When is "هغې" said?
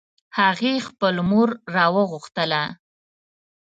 0.39-0.73